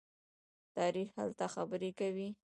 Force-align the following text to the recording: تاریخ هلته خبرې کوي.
تاریخ 0.75 1.09
هلته 1.19 1.45
خبرې 1.55 1.91
کوي. 1.99 2.29